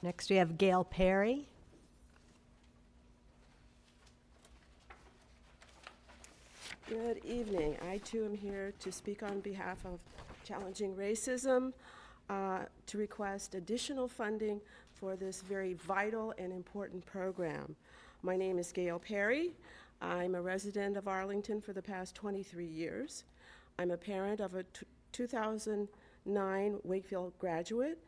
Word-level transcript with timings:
Next, 0.00 0.30
we 0.30 0.36
have 0.36 0.58
Gail 0.58 0.84
Perry. 0.84 1.48
Good 6.88 7.20
evening. 7.24 7.76
I 7.84 7.98
too 7.98 8.24
am 8.24 8.36
here 8.36 8.72
to 8.78 8.92
speak 8.92 9.24
on 9.24 9.40
behalf 9.40 9.84
of 9.84 9.98
Challenging 10.44 10.94
Racism, 10.94 11.72
uh, 12.30 12.60
to 12.86 12.98
request 12.98 13.56
additional 13.56 14.06
funding 14.06 14.60
for 14.94 15.16
this 15.16 15.42
very 15.42 15.74
vital 15.74 16.32
and 16.38 16.52
important 16.52 17.04
program. 17.04 17.74
My 18.22 18.36
name 18.36 18.58
is 18.58 18.70
Gail 18.70 19.00
Perry. 19.00 19.50
I'm 20.00 20.36
a 20.36 20.40
resident 20.40 20.96
of 20.96 21.08
Arlington 21.08 21.60
for 21.60 21.72
the 21.72 21.82
past 21.82 22.14
23 22.14 22.64
years. 22.64 23.24
I'm 23.80 23.90
a 23.90 23.96
parent 23.96 24.38
of 24.38 24.54
a 24.54 24.62
t- 24.62 24.86
2009 25.10 26.78
Wakefield 26.84 27.32
graduate. 27.40 27.98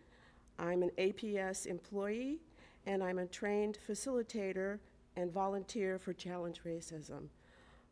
I'm 0.61 0.82
an 0.82 0.90
APS 0.98 1.66
employee, 1.66 2.38
and 2.84 3.02
I'm 3.02 3.18
a 3.18 3.26
trained 3.26 3.79
facilitator 3.89 4.79
and 5.16 5.32
volunteer 5.32 5.98
for 5.98 6.12
Challenge 6.12 6.61
Racism. 6.64 7.29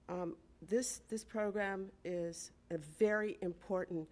Um, 0.09 0.37
this, 0.69 1.01
this 1.09 1.25
program 1.25 1.87
is 2.05 2.51
a 2.71 2.79
very 2.99 3.39
important 3.41 4.07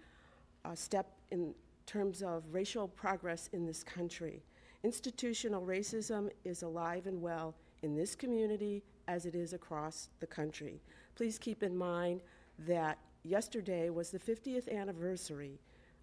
uh, 0.64 0.74
step 0.74 1.06
in 1.30 1.54
terms 1.84 2.22
of 2.22 2.44
racial 2.50 2.88
progress 2.88 3.50
in 3.52 3.66
this 3.66 3.84
country. 3.84 4.42
Institutional 4.82 5.62
racism 5.62 6.30
is 6.44 6.62
alive 6.62 7.06
and 7.06 7.20
well 7.20 7.54
in 7.82 7.94
this 7.94 8.14
community 8.14 8.82
as 9.06 9.26
it 9.26 9.34
is 9.34 9.52
across 9.52 10.08
the 10.20 10.26
country. 10.26 10.80
Please 11.14 11.38
keep 11.38 11.62
in 11.62 11.76
mind 11.76 12.22
that 12.60 12.98
yesterday 13.22 13.90
was 13.90 14.10
the 14.10 14.18
50th 14.18 14.72
anniversary 14.72 15.58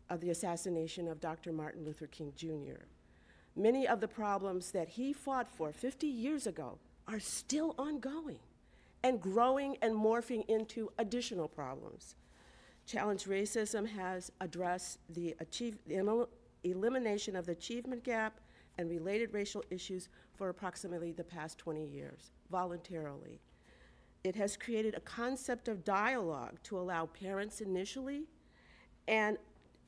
of 0.10 0.22
the 0.22 0.30
assassination 0.30 1.08
of 1.08 1.20
Dr. 1.20 1.52
Martin 1.52 1.86
Luther 1.86 2.08
King 2.08 2.34
Jr. 2.36 2.86
Many 3.56 3.88
of 3.88 4.00
the 4.00 4.08
problems 4.08 4.72
that 4.72 4.90
he 4.90 5.14
fought 5.14 5.48
for 5.48 5.72
50 5.72 6.08
years 6.08 6.48
ago 6.48 6.80
are 7.08 7.20
still 7.20 7.76
ongoing 7.78 8.40
and 9.04 9.22
growing 9.22 9.78
and 9.82 9.94
morphing 9.94 10.44
into 10.48 10.90
additional 10.98 11.48
problems. 11.48 12.16
Challenge 12.86 13.24
Racism 13.26 13.88
has 13.88 14.32
addressed 14.42 15.00
the, 15.10 15.36
achieve, 15.40 15.78
the 15.88 15.98
elim- 15.98 16.28
elimination 16.64 17.36
of 17.36 17.46
the 17.46 17.52
achievement 17.52 18.04
gap 18.04 18.40
and 18.78 18.90
related 18.90 19.34
racial 19.34 19.64
issues 19.70 20.10
for 20.36 20.50
approximately 20.50 21.12
the 21.12 21.24
past 21.24 21.58
20 21.58 21.86
years, 21.86 22.32
voluntarily. 22.50 23.40
It 24.24 24.36
has 24.36 24.58
created 24.58 24.96
a 24.96 25.02
concept 25.02 25.68
of 25.68 25.84
dialogue 25.84 26.58
to 26.64 26.78
allow 26.78 27.06
parents 27.06 27.62
initially 27.62 28.24
and 29.08 29.38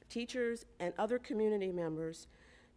teachers 0.10 0.66
and 0.80 0.94
other 0.98 1.20
community 1.20 1.72
members 1.72 2.28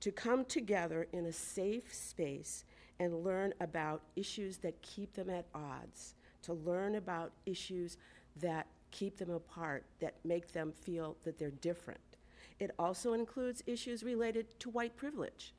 to 0.00 0.12
come 0.12 0.44
together 0.44 1.06
in 1.12 1.26
a 1.26 1.32
safe 1.32 1.92
space 1.92 2.64
and 3.00 3.24
learn 3.24 3.52
about 3.60 4.02
issues 4.16 4.58
that 4.58 4.80
keep 4.82 5.14
them 5.14 5.30
at 5.30 5.46
odds, 5.54 6.14
to 6.42 6.52
learn 6.52 6.96
about 6.96 7.32
issues 7.46 7.96
that 8.40 8.66
keep 8.90 9.16
them 9.18 9.30
apart, 9.30 9.84
that 10.00 10.14
make 10.24 10.52
them 10.52 10.72
feel 10.72 11.16
that 11.24 11.38
they're 11.38 11.50
different. 11.50 12.00
It 12.58 12.70
also 12.78 13.12
includes 13.12 13.62
issues 13.66 14.02
related 14.02 14.58
to 14.60 14.70
white 14.70 14.96
privilege. 14.96 15.54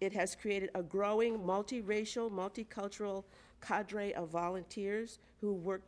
It 0.00 0.12
has 0.12 0.34
created 0.34 0.70
a 0.74 0.82
growing 0.82 1.38
multiracial, 1.38 2.30
multicultural 2.30 3.24
cadre 3.60 4.14
of 4.14 4.28
volunteers 4.28 5.18
who 5.40 5.52
work 5.52 5.82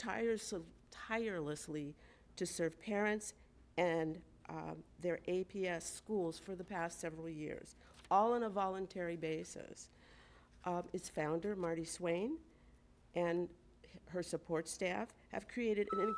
tirelessly 0.91 1.95
to 2.37 2.47
serve 2.47 2.81
parents 2.81 3.35
and 3.79 4.19
um, 4.51 4.77
their 5.01 5.21
APS 5.29 5.83
schools 5.83 6.39
for 6.39 6.55
the 6.55 6.65
past 6.65 7.01
several 7.01 7.29
years, 7.29 7.77
all 8.11 8.33
on 8.35 8.43
a 8.43 8.49
voluntary 8.49 9.17
basis. 9.17 9.89
Um, 10.65 10.83
its 10.93 11.09
founder, 11.09 11.57
Marty 11.57 11.85
Swaim, 11.85 12.33
and 13.15 13.49
her 14.09 14.23
support 14.23 14.69
staff 14.69 15.09
have 15.33 15.49
created 15.49 15.89
an 15.93 16.01
in- 16.01 16.15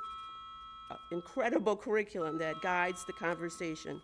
uh, 0.90 0.96
incredible 1.12 1.76
curriculum 1.76 2.38
that 2.38 2.60
guides 2.60 3.04
the 3.04 3.12
conversation 3.12 4.00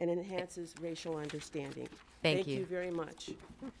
and 0.00 0.10
enhances 0.10 0.74
racial 0.80 1.16
understanding. 1.16 1.88
Thank 2.22 2.46
you. 2.46 2.64
very 2.64 2.90
much. 2.90 3.30